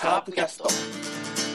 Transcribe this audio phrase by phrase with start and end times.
[0.00, 1.49] カープキャスト。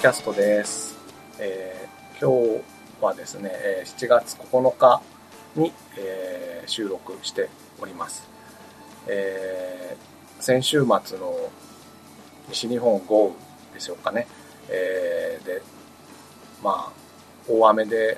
[0.00, 0.96] キャストです。
[1.38, 3.52] えー、今日はですね、
[3.84, 5.02] 7月9日
[5.54, 8.26] に、えー、収録しております。
[9.06, 11.34] えー、先週末の
[12.48, 13.34] 西日本豪雨
[13.74, 14.26] でしょうかね。
[14.70, 15.60] え、で、
[16.64, 16.92] まあ、
[17.46, 18.16] 大雨で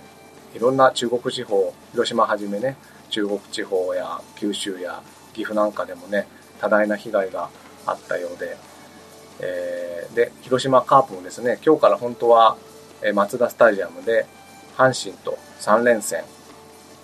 [0.55, 2.77] いろんな中国地方、広島はじめね、
[3.10, 5.02] 中国地方や九州や
[5.33, 6.28] 岐阜なんかでもね、
[6.60, 7.50] 多大な被害が
[7.86, 8.56] あったようで、
[9.41, 12.56] えー、で、広島カープもですね、今日から本当は、
[13.14, 14.27] マツダスタジアムで
[14.77, 16.22] 阪神と3連戦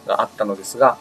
[0.07, 0.97] があったのですが、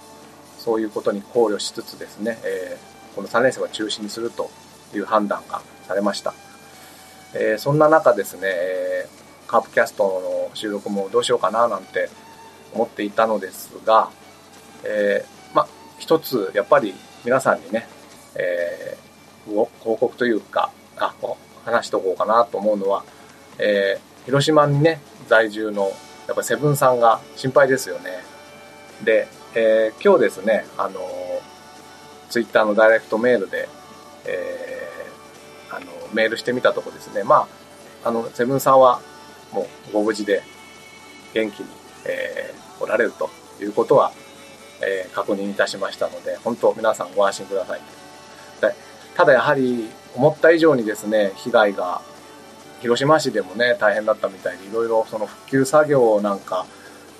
[0.57, 4.49] そういうことに考慮しつつですね、えー、この3連戦は中止にすると
[4.93, 6.33] いう判断がされました。
[7.33, 10.03] えー、そんな中ですね、えー、カープキャスト
[10.49, 12.09] の収録もどうしようかななんて
[12.73, 14.09] 思っていたのですが、
[14.83, 15.67] えー、まあ
[15.99, 17.87] 一つやっぱり皆さんにね、
[18.35, 21.13] えー、報告というか、あ、
[21.65, 23.03] 話しとこうかなと思うのは、
[23.59, 25.91] えー、広島にね、在住の、
[26.27, 28.11] やっぱセブンさんが心配ですよね。
[29.03, 30.99] で、えー、今日ですね、あの、
[32.29, 33.69] ツイッターのダイレクトメールで、
[34.25, 37.47] えー、あの、メールしてみたとこですね、ま
[38.03, 39.01] あ、あの、セブンさんは
[39.51, 40.43] もうご無事で
[41.33, 41.67] 元気に、
[42.05, 43.29] えー、おられると
[43.61, 44.11] いうことは、
[44.81, 47.81] えー、確認いたしましたので、本当皆さんご安心ください。
[49.17, 52.01] ただやはり思った以上にですね、被害が
[52.81, 56.65] 広島市でもね、大変だったみたいで、いろいろその復旧作業なんか、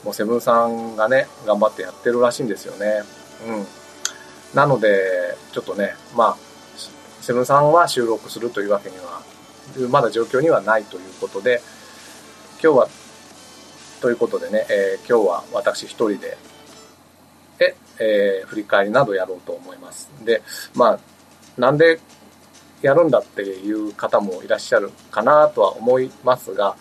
[0.03, 3.03] もうセブンさんがね、頑張ってやってるらしいんですよね。
[3.47, 3.65] うん。
[4.55, 6.37] なので、ちょっとね、まあ、
[7.21, 9.21] セブンさんは収録するというわけには、
[9.89, 11.61] まだ状況にはないということで、
[12.63, 12.89] 今日は、
[14.01, 16.37] ということでね、えー、今日は私一人で、
[17.59, 20.09] で、えー、振り返りなどやろうと思います。
[20.23, 20.41] で、
[20.73, 20.99] まあ、
[21.57, 21.99] なんで
[22.87, 26.75] やるんだっていう方もいらっしゃるかなとは思いますが、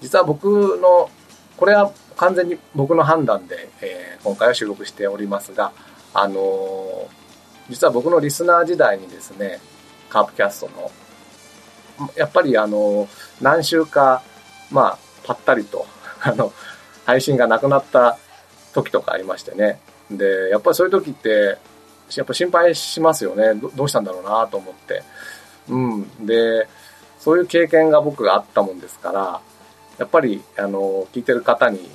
[0.00, 1.10] 実は僕の、
[1.56, 5.72] これは完全に僕の判断で、えー、今回は収録しておりますが、
[6.14, 7.08] あのー、
[7.70, 9.60] 実は僕のリスナー時代にですね、
[10.08, 10.70] カープキャスト
[12.00, 13.08] の、やっぱりあのー、
[13.40, 14.22] 何週か、
[14.70, 15.86] まあ、ぱったりと、
[16.22, 16.52] あの、
[17.04, 18.16] 配信がなくなった
[18.74, 19.80] 時とかありましてね。
[20.10, 21.58] で、やっぱりそういう時って、
[22.16, 23.54] やっぱ心配しますよね。
[23.54, 25.02] どうしたんだろうなと思って。
[25.68, 26.26] うん。
[26.26, 26.68] で、
[27.18, 29.40] そういう経験が僕があったもんですから、
[29.98, 31.90] やっぱり、あの、聞いてる方に、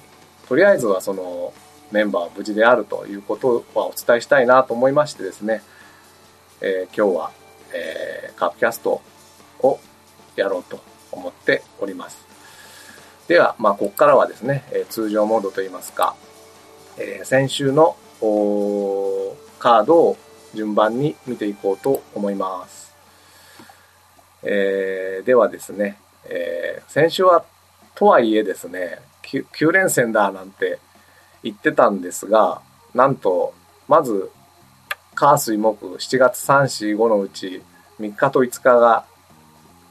[0.48, 1.54] とりあえずはその、
[1.92, 5.62] メンバーは無事であるということはお伝えしたいなと思いましてですね、
[6.60, 7.32] えー、今日は、
[7.72, 9.02] えー、カープキャスト
[9.60, 9.80] を
[10.36, 10.80] やろうと
[11.12, 12.26] 思っております。
[13.28, 16.16] では、まあ、ここからはですね、えー、通常モードといいますか、
[16.98, 17.96] えー、先週の
[19.60, 20.18] カードを
[20.56, 22.83] 順番に見ていこうと思います。
[24.44, 27.46] えー、ではですね、えー、先週は
[27.96, 30.80] とはいえですね9、連戦だなんて
[31.44, 32.62] 言ってたんですが、
[32.94, 33.54] なんと、
[33.88, 34.30] まず、
[35.16, 37.62] 火水木7月3、4、5のうち
[38.00, 39.06] 3日と5日が、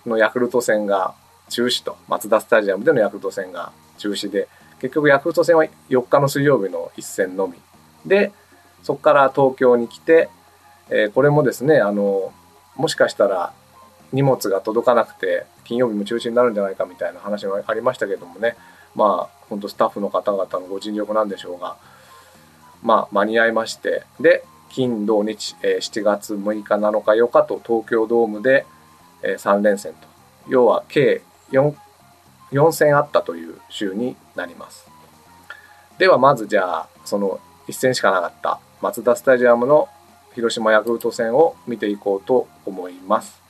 [0.06, 1.14] のヤクルト戦が
[1.48, 4.48] 中止と、マツダスタジアムでのヤクルト戦が中止で、
[4.80, 7.54] 結局ヤクルト戦は4日の水曜日の一戦のみ。
[8.06, 8.32] で、
[8.82, 10.28] そこから東京に来て、
[10.90, 12.32] えー、これもですね、あの、
[12.76, 13.52] もしかしたら
[14.12, 18.56] 荷物が届かなくて金曜日も中止になるんじゃないかみたいな話がありましたけどもね。
[18.94, 21.76] まあ本当スタッフの方々のご尽力なんでしょうが
[22.82, 24.04] まあ間に合いまして。
[24.20, 28.64] で金土日、えー、7月6日7日8日と東京ドームで、
[29.22, 30.08] えー、3連戦と。
[30.48, 31.74] 要は計 4,
[32.52, 34.90] 4戦あったという週になります。
[35.98, 37.38] ではまずじゃあその
[37.68, 39.88] 1戦しかなかったマツダスタジアムの
[40.34, 43.41] 広島ヤクルト戦を見ていこうと思います。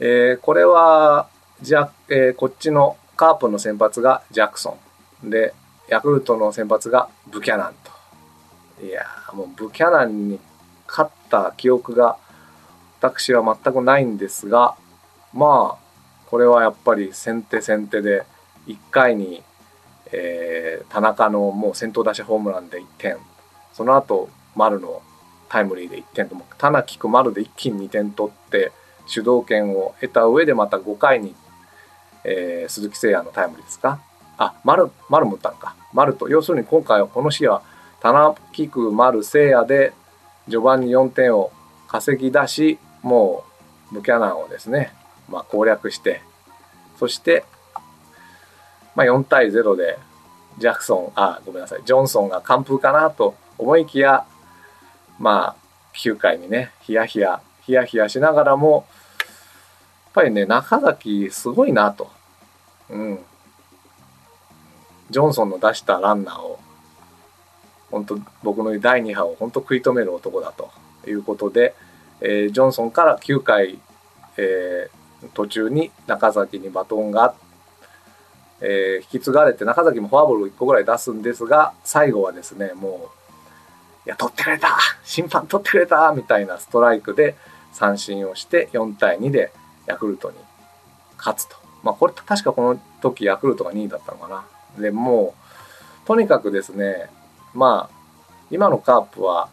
[0.00, 1.28] えー、これは、
[1.62, 4.76] じゃ、えー、こっちのカープの先発がジャクソ
[5.22, 5.30] ン。
[5.30, 5.54] で、
[5.88, 7.96] ヤクルトの先発がブキャナンと。
[8.84, 10.38] いやもうブキャナンに
[10.86, 12.18] 勝った記憶が
[13.00, 14.74] 私は全くないんですが、
[15.32, 15.86] まあ、
[16.26, 18.24] これはやっぱり先手先手で、
[18.66, 19.42] 1回に、
[20.12, 23.16] えー、田中のもう先頭打者ホームランで1点、
[23.72, 25.02] その後、丸の
[25.48, 28.72] タイムリーで1点とも田中く丸で一気に2点取って
[29.06, 31.34] 主導権を得た上でまた5回に、
[32.24, 34.00] えー、鈴木誠也のタイムリーですか？
[34.38, 35.74] あ丸丸も打ったのか。
[35.92, 37.62] 丸と要するに今回はこの試合は
[38.00, 39.92] 田中く丸誠也で
[40.44, 41.50] 序盤に4点を
[41.88, 43.44] 稼ぎ出しも
[43.90, 44.92] うブキャナンをですね、
[45.28, 46.20] まあ、攻略して
[46.98, 47.44] そして、
[48.94, 49.98] まあ、4対0で
[50.58, 54.26] ジャクソンあごめんなさいジョンソンが完封かなと思いきや
[55.18, 55.56] まあ
[55.94, 58.86] 9回にねヒヤヒヤヒヤヒヤしながらも
[59.24, 59.32] やっ
[60.14, 62.10] ぱりね中崎すごいなと。
[62.88, 63.18] うん
[65.10, 66.58] ジョンソンの出したランナーを
[67.90, 70.70] 本当僕の第2波を本当食い止める男だと
[71.06, 71.74] いうことで、
[72.20, 73.78] えー、ジョンソンから9回、
[74.36, 77.34] えー、途中に中崎にバトンが、
[78.60, 83.10] えー、引き継がれて中崎もフォアボール1個ぐらい出すんですが最後はですねも
[84.04, 87.36] ういや取ってくれた審判取ってくれたみたいなストライクで
[87.76, 89.52] 三振をして4対2で
[89.84, 90.36] ヤクルトに
[91.18, 91.56] 勝つと。
[91.82, 94.46] まあこれ確かこの時ヤクルトが2位だったのかな。
[94.82, 95.34] でも
[96.04, 97.10] うとにかくですね
[97.52, 97.96] まあ
[98.50, 99.50] 今のカープは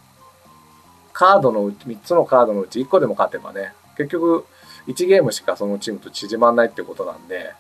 [1.11, 4.45] カードの3つのカードのうち1個でも勝てばね結局
[4.87, 7.51] 1ゲームしかそのチームと縮まんないってことなんで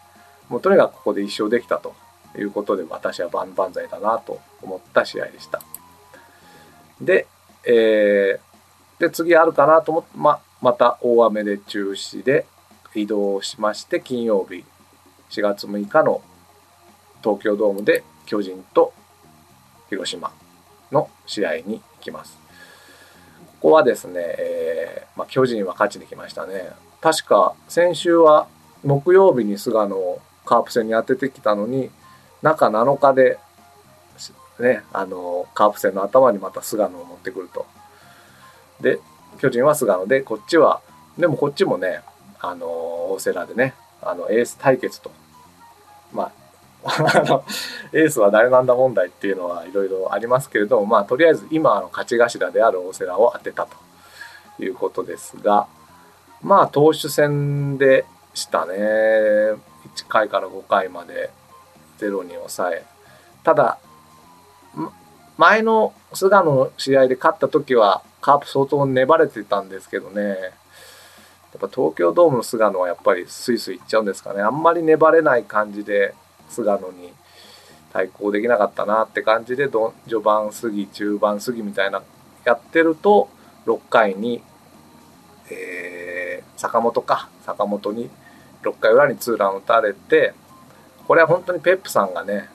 [0.47, 1.93] もうとにかくここで1勝できたと
[2.37, 5.61] いうことで私は万々歳だなと思った試合でした。
[7.01, 7.27] で、
[7.65, 12.45] えー、で次あるかなと思って、ま、また大雨で中止で
[12.95, 14.63] 移動しまして金曜日
[15.29, 16.21] 4月6日の
[17.21, 18.93] 東京ドームで巨人と
[19.89, 20.31] 広島
[20.89, 22.37] の試合に行きます。
[23.59, 26.69] ここはですね、えー、まあ、巨人は勝ちに来ましたね。
[27.01, 28.47] 確か先週は
[28.85, 31.91] 木曜日に菅野をカープ戦に当ててきたのに
[32.41, 33.37] 中7日で、
[34.61, 37.65] ね、あのカープ戦の頭にまた菅野を持ってくると。
[38.79, 38.99] で
[39.39, 40.81] 巨人は菅野でこっちは
[41.17, 42.01] でもこっちもね
[42.39, 45.11] あの大瀬良でねあのエース対決と。
[46.11, 46.31] まあ
[46.85, 47.45] あの
[47.93, 53.83] エースは誰なんだ問題っていうのはいろいろありますけれどもまあとりあえず今の勝ち頭である大瀬良を当てたと。
[54.59, 55.67] いうことですが
[56.41, 58.75] まあ投手戦でしたね。
[58.75, 61.29] 1回から5回まで
[61.99, 62.85] 0に抑え。
[63.43, 63.77] ただ
[65.37, 70.21] 前の菅野の試合で勝った時はカープ相当粘れてたんですけどね。
[70.21, 74.41] やっぱ東京ドームの菅野はやっぱりスイスイいっちゃうんですかね。
[74.41, 76.15] あんまり粘れない感じで
[76.49, 77.13] 菅野に
[77.91, 82.01] 対抗できなかったなって感じで序盤過ぎ中盤過ぎみたいな
[82.45, 83.29] やってると
[83.65, 84.41] 6回に、
[85.51, 87.29] えー、坂本か。
[87.45, 88.09] 坂本に
[88.63, 90.33] 6回裏にツーラン打たれて
[91.09, 92.47] これは本当にペップさんがね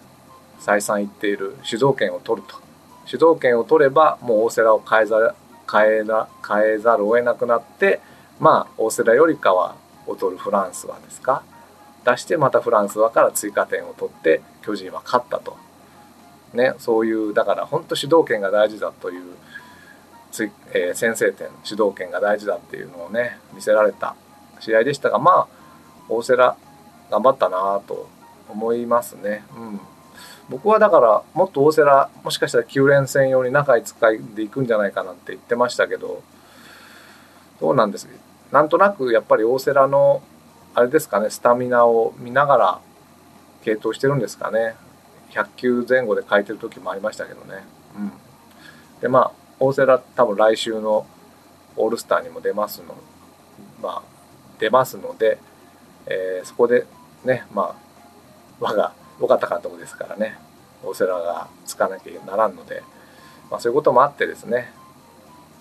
[0.60, 2.56] 再三言っている主導権を取ると。
[3.04, 5.34] 主導権を取ればもう大瀬良を変えざ
[5.70, 8.00] 変えな変えざるを得なくなって
[8.38, 9.76] まあ大瀬良よりかは
[10.08, 11.42] 劣るフランスはですか？
[12.04, 15.56] 出してまたフランスはから追加点を取って巨人は勝ったと、
[16.54, 19.34] ね、そういうだから本当主導権が大事だという
[20.30, 24.14] つ、えー、先制点主導権が大事だっていうのをね見せられた
[24.60, 25.48] 試合でしたがまあ
[26.08, 26.56] 大瀬良
[27.10, 28.08] 頑張ったなと
[28.48, 29.44] 思いますね。
[29.54, 29.80] うん。
[30.48, 36.22] 僕はだからもっと大瀬良もしかしたら9連戦用に中5日でいくんじゃないかなって言ってましたけど
[37.60, 38.08] どうなんです？
[38.50, 40.22] なんとなくやっぱり大瀬良の
[40.74, 42.80] あれですかねスタミナを見ながら
[43.62, 44.74] 継投してるんですかね。
[45.30, 47.62] 100球前後で書いてる時もありましたけどね、
[47.96, 48.12] うん、
[49.02, 51.06] でまあ大瀬良多分来週の
[51.76, 52.94] オールスターにも出ますの
[53.82, 54.02] まあ
[54.58, 55.38] 出ますので、
[56.06, 56.86] えー、そこで
[57.24, 57.74] ねまあ
[58.58, 60.38] 我が尾形監督ですからね。
[60.84, 62.82] 大瀬良がつかなきゃならんので、
[63.50, 64.72] まあ、そういうこともあってですね。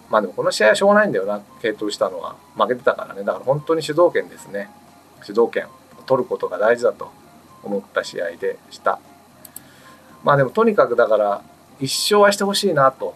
[0.10, 1.42] まあでもこの試合はしょうがないんだよな。
[1.62, 2.36] 継投したのは。
[2.56, 3.24] 負けてたからね。
[3.24, 4.70] だから本当に主導権ですね。
[5.24, 5.70] 主導権を
[6.06, 7.12] 取ることが大事だと
[7.64, 9.00] 思った試合でした。
[10.24, 11.42] まあでもとにかくだから
[11.80, 13.16] 一勝はしてほしいなと。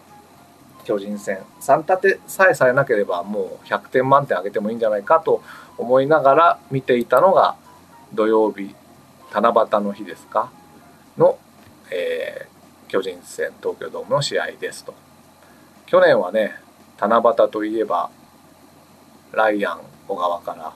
[0.84, 1.38] 巨人戦。
[1.60, 5.42] 3立てさえさえなければもう100点満点あげてもいいんじゃないかと
[5.78, 7.54] 思いながら見ていたのが
[8.12, 8.74] 土曜日
[9.32, 10.50] 七夕の日ですか？
[11.16, 11.38] の、
[11.90, 14.94] えー、巨人戦東京ドームの試合ですと。
[15.86, 16.54] 去年はね
[17.00, 18.10] 七夕といえば
[19.32, 20.72] ライアン小川から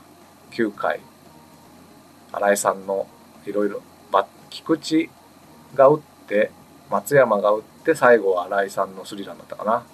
[0.53, 1.01] 9回
[2.33, 3.07] 新井さんの
[3.47, 3.83] いろいろ
[4.49, 5.11] 菊池
[5.75, 6.51] が打って
[6.91, 9.85] 松山が打って最後は新井さんのスリランだったかな。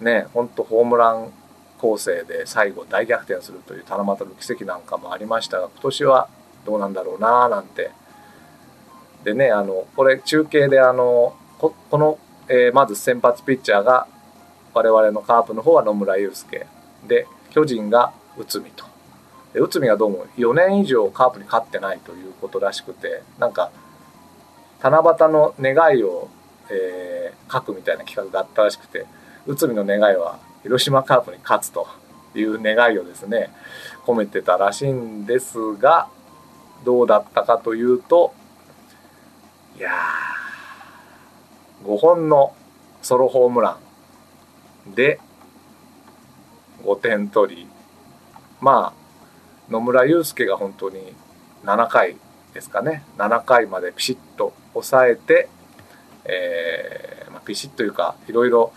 [0.00, 1.32] ねほんとホームラン
[1.78, 6.28] 構成で最後大逆転するという七夕の奇跡なんかもありましたが今年は
[6.66, 7.90] どうなんだろうななんて。
[9.24, 12.18] でねあのこれ中継であのこの、
[12.48, 14.06] えー、まず先発ピッチャーが
[14.72, 16.66] 我々のカープの方は野村祐介。
[17.06, 18.84] で巨人が内海と。
[19.54, 23.70] で内海がどうも4年以上カープに勝ってないということらしくてなんか
[24.82, 26.28] 七夕の願いを、
[26.70, 27.16] えー
[27.50, 29.06] 書くみたいな企画があったらしくて
[29.46, 31.86] 内海の願いは広島カープに勝つと
[32.34, 33.50] いう願いをですね
[34.04, 36.08] 込めてたらしいんですが
[36.86, 38.32] どうだったかというと
[39.76, 42.54] いやー5本の
[43.02, 43.78] ソロホームラ
[44.88, 45.20] ンで
[46.82, 47.68] 5点取り。
[48.60, 51.12] まあ野村祐介が本当に
[51.64, 52.16] 7回
[52.54, 53.04] ですかね。
[53.18, 55.48] 7回までピシッと抑えて、
[56.24, 58.72] えーまあ、ピシッというかいろいろ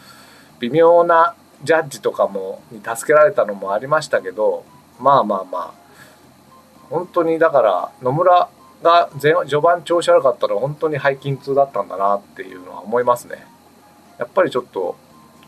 [0.59, 4.65] 微妙なジャッジとかもに助けられたのもありましたけど
[4.99, 5.88] まあまあまあ
[6.89, 8.49] 本当にだから野村
[8.81, 13.45] が序盤調子悪かったら本当に背筋痛だったんだなっていうのは思いますね。
[14.17, 14.95] やっぱりちょっと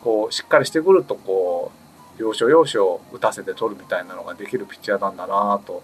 [0.02, 1.72] こうしっかりしてくるとこ
[2.18, 5.84] う要所要所打たせて取るみたいなのができるピッチャーなんだなと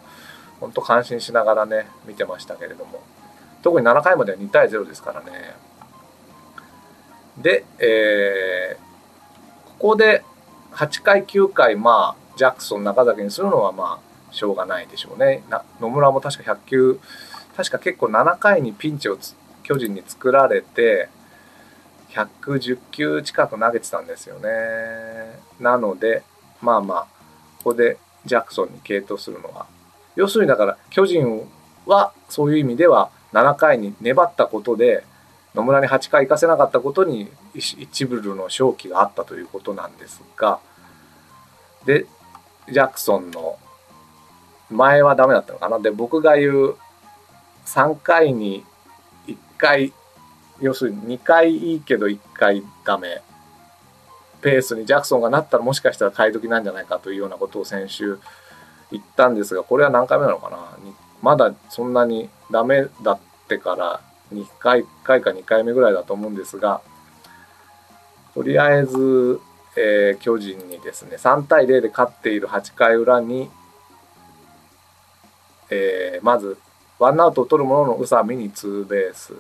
[0.60, 3.02] 本当感心しながらね見てましたけれども
[3.62, 5.56] 特に7回までは2対0ですからね。
[7.38, 10.24] で、えー、ここで
[10.74, 15.44] 8回9回まあジャクソン中崎にするのはまあしょうがないでしょうね。
[15.50, 17.00] な野村も確か100球
[17.56, 19.18] 確か結構7回にピンチを
[19.64, 21.10] 巨人に作られて
[22.12, 24.50] 110球近く投げてたんですよね。
[25.60, 26.24] なので
[26.62, 27.08] まあまあ
[27.58, 29.66] ここでジャクソンに継投するのは。
[30.16, 31.48] 要するにだから巨人
[31.86, 35.04] はそういう意味では7回に粘ったことで
[35.54, 40.60] 野村に8回行かせなかったことに一部の勝機があったということなんですが。
[41.86, 42.06] で
[42.70, 43.58] ジャクソンの
[44.70, 45.80] 前はダメだったのかな。
[45.80, 46.76] で僕が言う
[47.66, 48.64] 3回に
[49.28, 49.94] 1回
[50.60, 53.22] 要するに2回いいけど1回ダメ。
[54.42, 58.20] ペースにジャクソンがなったらもしかしたら買い時なんじゃないかというようなことを先週
[58.92, 60.58] 言ったんですがこれは何回目なのかな。
[61.22, 64.02] まだそんなにダメだってから
[64.34, 66.82] 2回 ,1 回か2回目ぐらいだと思うんですが
[68.34, 69.42] とりあえず、
[69.76, 73.50] えー、巨人にですね3対0で勝っている8回裏に、
[75.70, 76.58] えー、まず
[77.00, 79.34] ワンアウトを取るものの宇佐美にツーベース。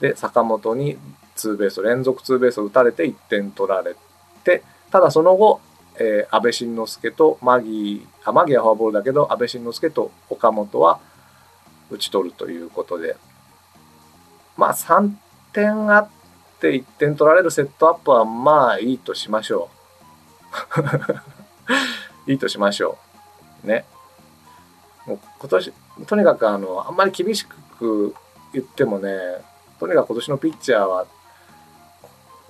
[0.00, 0.96] で坂本に
[1.34, 3.94] ツーベース連続ツーベースを打たれて1点取られ
[4.44, 5.60] てただその後、
[5.96, 11.00] えー、安倍晋之助とマギーあマギーはフォアボールだけど安倍晋之助と岡本は
[11.90, 13.16] 打ち取るということで。
[14.60, 15.10] まあ3
[15.54, 16.08] 点あっ
[16.60, 19.70] て1点取られるセットアップはまあいいとしましょ
[22.26, 22.30] う。
[22.30, 22.98] いいとしましょ
[23.64, 23.66] う。
[23.66, 23.86] ね。
[25.10, 25.72] もう今年
[26.06, 28.14] とにかくあのあんまり厳しく
[28.52, 29.10] 言ってもね
[29.80, 31.06] とにかく今年のピッチャーは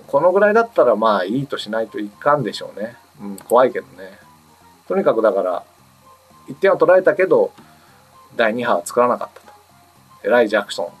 [0.05, 4.19] このぐらいだったらまあいいとしないといかんでしょうね、うん、怖いけどね。
[4.87, 5.63] とにかくだから
[6.49, 7.51] 1点は取られたけど
[8.35, 9.47] 第2波は作らなかったと。
[10.23, 10.91] エライ・ジャクソ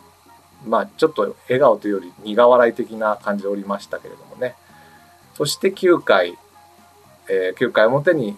[0.65, 0.69] ン。
[0.69, 4.55] まあちょっと笑顔というより苦笑い的な感じでおりましたけれどもね。
[5.35, 6.37] そして9回、
[7.29, 8.35] えー、9回表に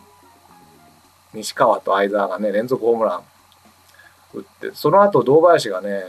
[1.33, 3.23] 西川と相澤がね連続ホームラン
[4.33, 6.03] 打ってその後堂林がね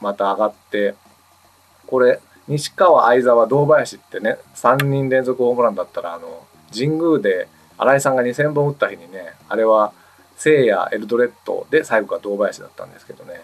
[0.00, 0.94] また上がって
[1.86, 7.48] これ西川相澤堂林ってね3人連続ホームランだったらあの神宮で
[7.78, 9.92] 新井さんが2,000本打った日にねあれは
[10.36, 13.40] 聖夜エルドレッドで最後が堂林だったんですけどね。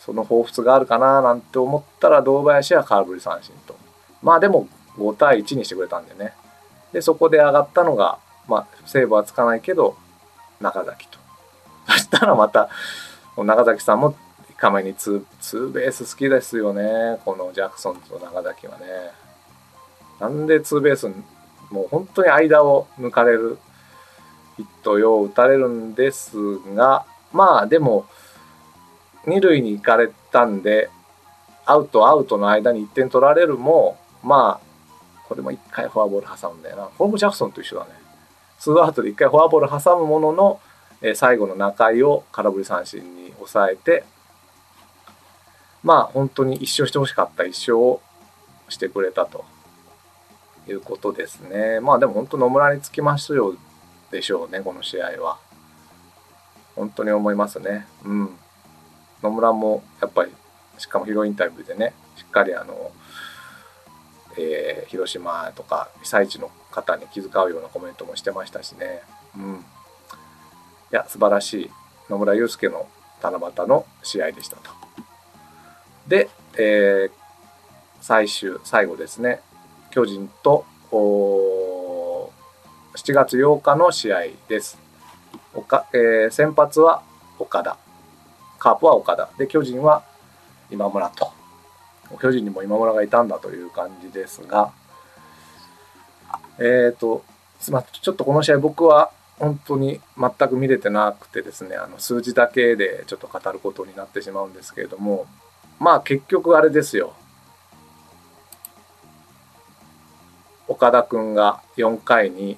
[0.00, 3.76] その彷彿があるかななんて思ったら堂林は空振り三振と。
[4.22, 4.66] まあでも
[4.96, 6.32] 5対1にしてくれたんでね。
[6.92, 9.96] でそこで上がったのがまあセーブはつかないけど
[10.60, 11.18] 中崎と。
[11.88, 12.68] そしたらまた
[13.36, 14.14] 中崎さんも
[14.56, 17.18] カメにツーツーベース好きですよね。
[17.24, 18.86] このジャクソンと中崎はね。
[20.20, 21.08] なんでツーベース
[21.70, 23.58] もう本当に間を抜かれる
[24.56, 28.06] ヒットを打たれるんですがまあでも
[29.26, 30.90] 二塁に行かれたんで
[31.64, 34.72] アウトアウトの間に1点取られるもまあ
[35.28, 36.84] これも1回フォアボール挟むんだよな。
[36.96, 38.01] これもジャクソンと一緒だね。
[38.62, 40.60] ツーアウトで1回フォアボール挟むものの、
[41.00, 44.04] え最後の中井を空振り三振に抑えて
[45.82, 48.00] まあ本当に一勝してほしかった一勝を
[48.68, 49.44] してくれたと
[50.68, 51.80] いうことですね。
[51.80, 53.56] まあでも本当野村につきますよ
[54.12, 55.38] でしょうね、この試合は。
[56.76, 57.84] 本当に思いますね。
[58.04, 58.30] うん。
[59.24, 60.30] 野村もやっぱり、
[60.78, 62.92] しかもヒロインタビューでね、しっかりあの、
[64.38, 69.02] えー、広島とか被災地の方に気遣うようなコメントもしてましたしね。
[69.36, 69.54] うん。
[69.54, 71.70] いや、素晴らしい
[72.10, 72.86] 野村祐介の
[73.22, 74.70] 七夕の試合でしたと。
[76.08, 77.10] で、えー、
[78.00, 79.40] 最終、最後ですね。
[79.90, 82.30] 巨人と7
[83.14, 84.78] 月8日の試合です。
[85.54, 87.02] おかえー先発は
[87.38, 87.76] 岡田、
[88.58, 90.02] カープは岡田、で巨人は
[90.70, 91.41] 今村と。
[92.18, 94.72] 巨人にも今村がいたんだという感じですが、
[96.58, 97.24] えっ、と、
[97.70, 105.26] ま、ちょっとこの試合僕は本当に全く見れてなくてですね、あの数字だけでちょっと語ることになってしまうんですけれども、
[105.78, 107.14] まあ結局あれですよ。
[110.68, 112.56] 岡田君が4回に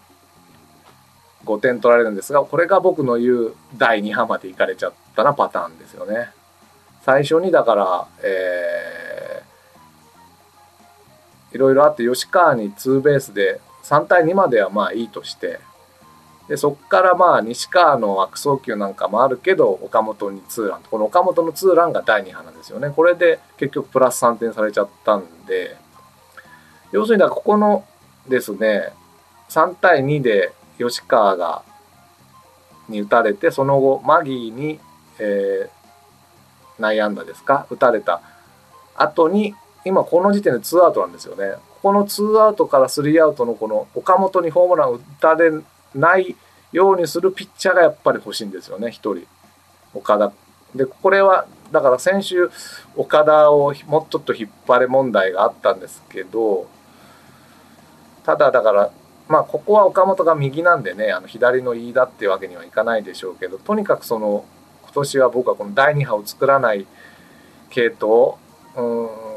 [1.45, 6.31] 5点取られるんですが、これが僕の言う第2波まで行かれちゃったなパターンですよね。
[7.03, 9.04] 最初にだから、えー
[11.55, 15.61] いろいろあって吉川にツーベースで3対2まではまあいいとして
[16.49, 22.91] でそこからまあ西川の悪送球なんかもあるけど岡本にツーランこの岡本のツーランが第2波なんですよね。
[22.91, 25.77] これで結局プラス3点されちゃったんで
[26.93, 27.85] 要するにだここの
[28.29, 28.93] ですね
[29.49, 31.63] 3対2で吉川が
[32.89, 34.79] に打たれてその後マギーに、
[35.19, 35.85] えー
[36.79, 38.21] 内野安打ですか打たれた
[38.97, 41.55] 後に今この時点で2アウトなんですよね。
[41.83, 45.53] ここの2アウトから3アウトのこの岡本にホームラン打たれ
[45.95, 46.35] ない
[46.73, 49.27] ようにするピッチャーがやっぱり欲しいんですよね1人。
[49.95, 50.33] 岡田。
[50.75, 52.51] でこれはだから先週
[52.97, 56.67] 岡田をもうちょっと引っ張れ問題があったんですけど
[58.25, 58.91] ただだから
[59.29, 64.45] まあここは岡本が右なんでねあの左の飯田っていうわけにはいかないでしょうけどとにかくその
[64.83, 66.87] 今年は僕はこの第2波を作らない
[67.71, 68.35] 系統
[68.77, 69.34] うん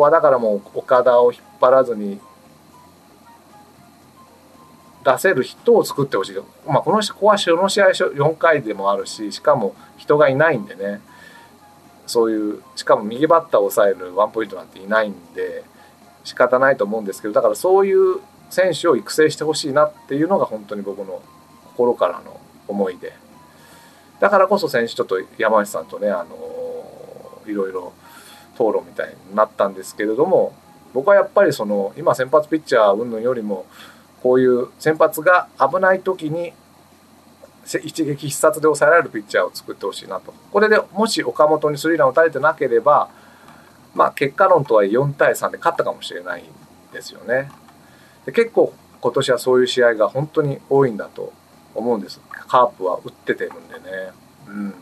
[0.00, 2.18] こはだからもう岡田を引っ張らずに
[5.04, 11.00] 出せる人を作ってほしい、まあ、このここはこの試合4回でもあるししかも人がいないんでね。
[12.06, 15.62] そういうしかも右バッターを抑えるワンポイントなんていないんで
[16.24, 18.16] 仕方ないと思うんですけどだからそういう
[18.50, 21.22] 選手を育成してほしいなっていうのが本当に僕の
[21.66, 23.12] 心からの思いで。
[24.18, 27.92] だからこそ先週ちょっと山内さんとねあのいろいろ
[28.60, 30.52] 討論みたいになったんですけれども
[30.92, 33.64] 僕はやっぱりその今先発ピッチャー云々よりも
[34.22, 36.52] こういう先発が危ない時に
[37.84, 43.08] 一撃必殺で抑えられるピッチャーを作ってほしいなとこれでもし岡本にスリーランを打たれてなければ
[43.94, 46.46] まあ結果論とはいえ4対3で勝ったかもしれないん
[46.92, 47.50] ですよね
[48.26, 51.32] で結構今年はそういう試合が本当に多いんだと
[51.74, 53.80] 思うんですカープは打っててるんでね
[54.48, 54.74] うん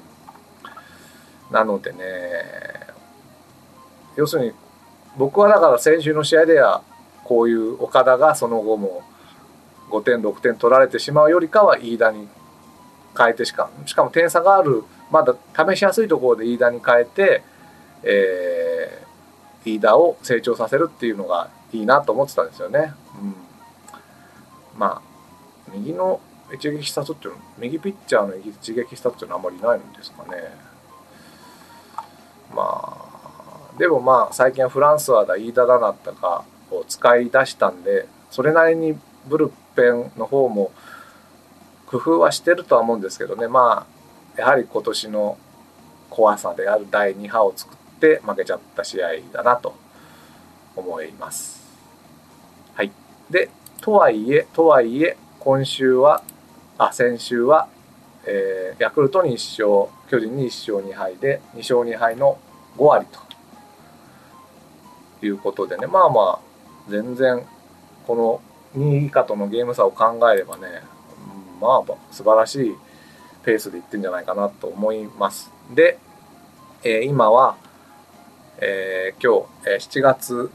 [1.50, 1.98] なのでね
[4.18, 4.52] 要するに
[5.16, 6.82] 僕はだから先週の試合では
[7.22, 9.02] こういう岡田がその後も
[9.90, 12.28] 5点6点取られてしまうよりかは飯田に
[13.16, 15.36] 変えてしかしかも点差があるまだ
[15.72, 17.42] 試しやすいところで飯田に変えて、
[18.02, 22.92] えー、飯田を成長させるっていうのがいいなと思ってたんですよね。
[23.22, 23.34] うん、
[24.76, 25.00] ま
[25.66, 26.20] あ右の
[26.52, 30.28] 一撃必殺っていうの右ピッチャーの一撃必殺っていうのはあんまりないんですかね。
[32.52, 33.07] まあ
[33.78, 40.72] でもまあ最近はフランスはだ飯田だなったかを使い出したんでそれなりにブルペンの方も
[41.86, 43.86] 工夫はしてるとは思うんですけどねま
[44.36, 45.38] あやはり今年の
[46.10, 49.74] 怖さである第2波を作って負けちゃった試合だなと
[50.76, 51.66] 思います。
[52.74, 52.92] はい、
[53.30, 56.22] でとはいえとはいえ今週は
[56.78, 57.68] あ先週は、
[58.24, 62.38] えーヤクルトに1勝巨人に1勝2敗で2勝2敗の
[62.76, 63.27] 5割と
[65.26, 66.38] いうことでねまあまあ
[66.88, 67.44] 全然
[68.06, 68.14] こ
[68.74, 70.82] の2位以下とのゲーム差を考えればね
[71.60, 72.76] まあ素晴らしい
[73.44, 75.50] ペースでいってんじゃないかなと思います。
[75.74, 75.98] で、
[76.84, 77.56] えー今は、
[78.58, 80.50] えー今日、えー7月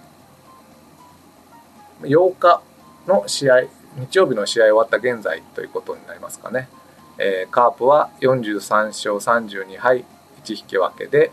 [2.01, 2.61] 8日
[3.07, 3.63] の試合
[3.97, 6.69] 日曜日の試合終わった現在ということになりますかね。
[7.17, 10.05] えーカープは43勝32敗
[10.43, 11.31] 1引き分けで、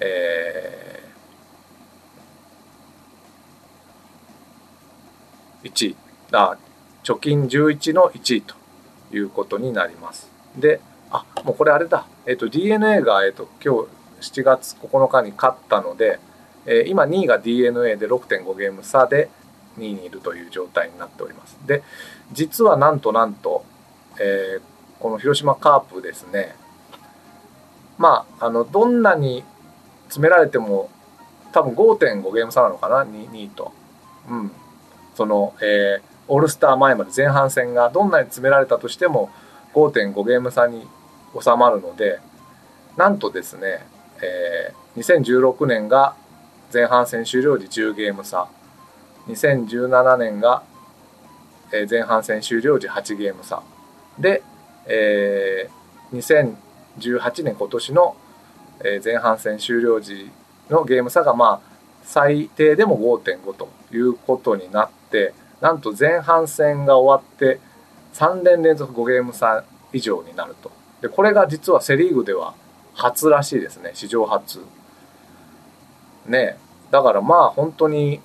[0.00, 1.02] えー
[5.64, 5.96] 1
[6.32, 6.56] あ
[7.04, 8.54] 貯金11の1位と
[9.12, 10.30] いうことになります。
[10.56, 13.84] であもうこれあれだ、えっと d n a が、えっと今
[14.20, 16.18] 日7月9日に勝ったので、
[16.64, 19.28] えー今2位が d n a で6.5ゲーム差で
[19.78, 21.58] 2位にいるという状態になっております。
[21.66, 21.82] で
[22.32, 23.64] 実はなんとなんと、
[24.18, 26.54] えーこの広島カープですね
[27.98, 29.42] まああのどんなに
[30.04, 30.90] 詰められても
[31.50, 33.72] 多分5.5ゲーム差なのかな？2, 2位と。
[34.30, 34.52] うん
[35.14, 39.28] その、えーオールスター前まで前半戦がどんなに詰められたとしても
[39.74, 40.86] 5.5ゲーム差に
[41.38, 42.20] 収まるので
[42.96, 43.86] なんとですね、
[44.22, 46.14] えー2016年が
[46.72, 48.46] 前半戦終了時10ゲーム差。
[49.28, 50.62] 2017年が
[51.90, 53.62] 前半戦終了時8ゲーム差。
[54.18, 54.42] で、
[54.86, 56.56] えー
[57.08, 58.16] 2018年今年の、
[59.04, 60.30] 前半戦終了時
[60.68, 61.72] のゲーム差がまあ
[62.04, 65.01] 最低でも5.5ということになって
[65.60, 67.60] なんと前半戦が終わって
[68.14, 70.70] 3連連続5ゲーム差以上になると。
[71.00, 72.54] でこれが実はセ・リーグでは
[72.94, 74.60] 初らしいですね史上初。
[76.26, 76.58] ね
[76.90, 78.20] だからまあ本当に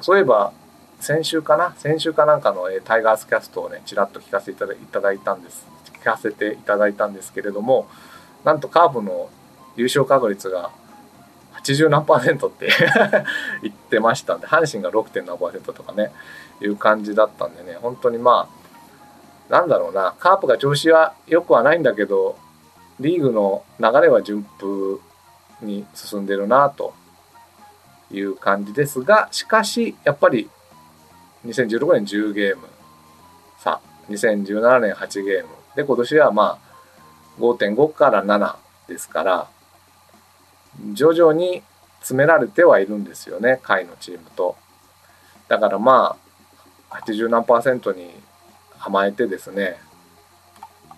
[0.00, 0.52] そういえば
[1.00, 5.66] 先週かな先週かなんかのえタイガースキャストをねちらっと聞かせていただいただいたんです
[6.00, 7.88] 聞かせていただいたんですけれども
[8.44, 9.28] なんとカーブの
[9.76, 10.70] 優勝確率が
[11.62, 12.68] 80何パーセントって
[13.62, 15.24] 言ってましたんで阪神が 6.
[15.24, 16.12] 何パーセントとかね
[16.60, 22.36] いう感じだったんでね本当にまあなんだろうなカープが調子は良くはないんだけど
[23.00, 24.98] リーグの流れは順風
[25.60, 26.94] に進んでるなと
[28.10, 30.48] いう感じですがしかしやっぱり
[31.46, 32.66] 2016年10ゲーム
[33.58, 36.72] さあ2017年8ゲームで今年はまあ
[37.40, 38.56] 5.5から7
[38.88, 39.48] ですから
[40.94, 41.62] 徐々に
[42.00, 44.56] 詰められてはいるんですよね下位のチームと
[45.48, 46.16] だからま
[46.90, 48.10] あ80何パーセントに
[48.80, 49.76] 甘えてですね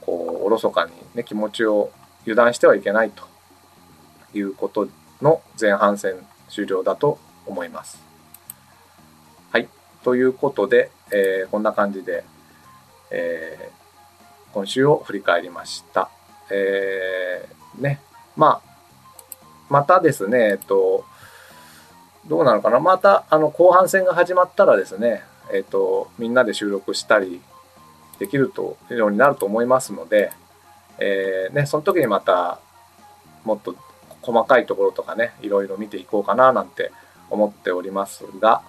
[0.01, 1.91] こうおろそかにね気持ちを
[2.23, 3.25] 油断してはいけないと
[4.33, 4.89] いうこと
[5.21, 6.15] の前半戦
[6.49, 8.03] 終了だと思います。
[9.53, 9.69] はい
[10.03, 12.25] ということで、えーこんな感じで、
[13.11, 13.85] えー
[14.53, 16.09] 今週を振り返りました。
[16.51, 18.01] えーね
[18.37, 18.74] まあ
[19.69, 21.05] またですね、えっと、
[22.27, 25.23] どうなのかな、またあの後半戦が始まったらですね、
[25.53, 27.41] えっと、みんなで収録したり
[28.19, 30.33] できるとようになると思いますので、
[30.99, 32.61] えーね、その時にまた
[33.45, 33.75] もっと
[34.23, 36.93] 細かいところとかね、いろいろ見ていこうかななんて
[37.31, 38.63] 思っておりますが、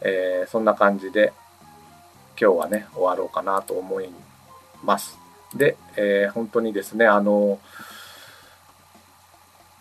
[0.00, 1.32] えーそんな感じで
[2.40, 4.08] 今日はね、終わろうかなと思い
[4.82, 5.18] ます。
[5.54, 7.58] で、えー本当にですね、あの、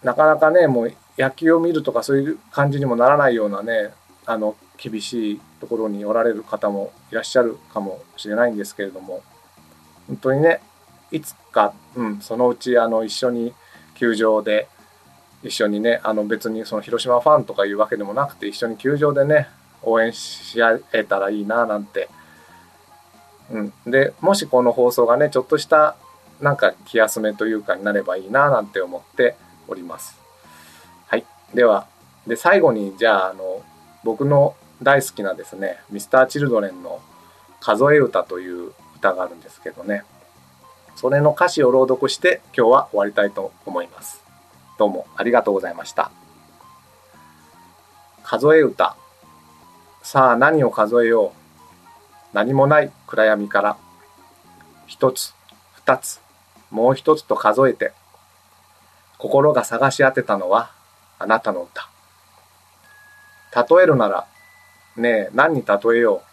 [0.04, 3.94] なかなかね、もう野球を見るとかそういう感じにもならないようなね、
[4.26, 9.22] あの、厳しいところにおられる方もいらっしゃるかもしれないんですけれども、
[10.08, 10.62] 本当にね、
[11.12, 13.54] いつか、うん、そのうち、あの、一緒に
[13.96, 14.68] 球場で、
[15.44, 19.48] 一緒にね、あの別にその広島ファンとかいうわけでもなくて、一緒に球場でね、
[19.84, 22.10] 応援し合えたらいいな、なんて。
[23.52, 23.74] うん。
[23.86, 25.96] で、もしこの放送がね、ちょっとした、
[26.40, 29.36] なんか気休めというかになればいいな、なんて思って
[29.72, 30.18] おります。
[31.08, 31.26] はい。
[31.54, 31.88] では、
[32.28, 33.64] で、最後に、じゃあ、あの、
[34.04, 37.02] 僕の大好きなですね、ミスターチルドレンの
[37.60, 40.04] 数え歌という歌があるんですけどね、
[40.96, 44.22] それの歌詞を朗読して今日は終わりたいと思います。
[44.78, 46.12] どうもありがとうございました。
[48.24, 48.96] 数え歌。
[50.04, 51.42] さあ何を数えよう。
[52.34, 53.78] 何もない暗闇から。
[54.88, 55.34] 一つ、
[55.74, 56.20] 二つ、
[56.70, 57.94] もう一つと数えて。
[59.22, 60.72] 心が探し当てたのは
[61.20, 61.88] あなたの歌。
[63.76, 64.26] 例えるなら、
[64.98, 66.28] ねえ何に例えよう。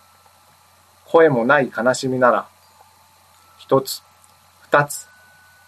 [1.05, 2.49] 声もない悲しみなら、
[3.59, 4.03] 一つ、
[4.63, 5.07] 二つ、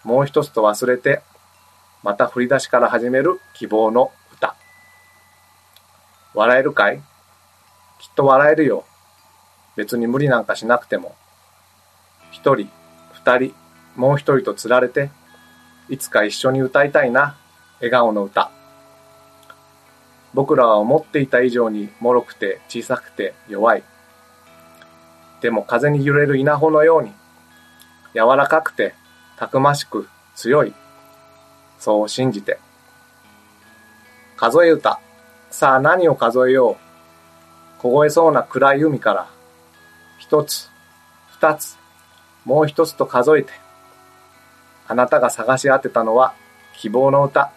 [0.03, 1.21] もう一つと忘れて、
[2.01, 4.55] また振り出しから始める希望の歌。
[6.33, 7.03] 笑えるかい？
[7.99, 8.83] きっと笑えるよ。
[9.75, 11.15] 別に無理なんかしなくても。
[12.31, 12.67] 一人、
[13.13, 13.53] 二人、
[13.95, 15.11] もう一人と釣られて、
[15.91, 17.35] いつか一緒に歌いたいな、
[17.81, 18.49] 笑顔の歌。
[20.33, 23.83] 僕らは思っていた以上に脆くて小さくて弱い。
[25.41, 27.11] でも風に揺れる稲穂のように、
[28.13, 28.95] 柔らかくて
[29.35, 30.73] たくましく強い。
[31.77, 32.57] そう信じて。
[34.37, 35.01] 数え歌。
[35.49, 36.77] さあ何を数えよ
[37.79, 37.81] う。
[37.81, 39.27] 凍えそうな暗い海から、
[40.19, 40.69] 一つ、
[41.31, 41.77] 二つ、
[42.45, 43.51] もう一つと数えて。
[44.91, 46.33] あなたが探し当てたのは
[46.75, 47.53] 希望の歌。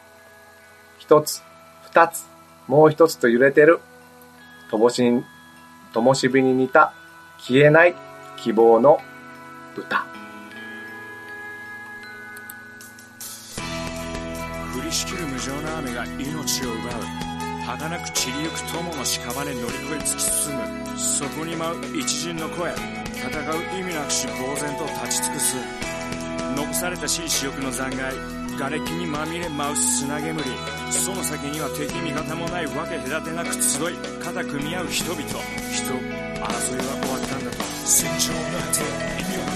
[0.98, 1.42] 一つ、
[1.82, 2.26] 二つ、
[2.68, 3.80] もう一つと揺れてる。
[4.70, 5.24] とぼしに、
[5.92, 6.94] ともしびに似た
[7.40, 7.96] 消えない
[8.36, 9.00] 希望の
[9.76, 10.06] 歌。
[14.78, 17.24] 降りしきる無情な雨が命を奪う
[17.66, 25.93] 儚く散りゆく友の屍乗り越え突き進むそこに舞う一陣の声戦う意味なくし呆然と立ち尽くす
[26.54, 28.16] 残されたしい死翼の残骸
[28.56, 30.40] 瓦礫にまみれ舞う砂煙
[30.90, 35.22] その先には敵味方もないわけ隔てなく集い肩組み合う人々。
[35.22, 37.64] 人争いは終わったんだと。
[37.84, 39.23] 戦場の果て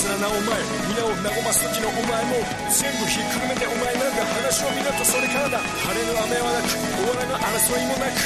[0.00, 0.56] いたずらなお前
[0.88, 2.40] 皆を和ます時のお前も
[2.72, 8.16] 全部ひっくるめてお前なんか話を見ろとそれからだ晴れの雨はなく終わらぬ争いもなく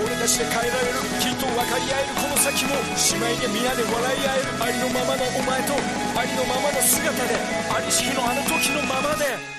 [0.00, 5.76] 俺たちで変えられるきっと分かり合えるこの先も姉妹で皆で笑い合えるありのままのお前と
[6.16, 7.36] ありのままの姿で
[7.68, 9.51] ありし日のあの時のままで。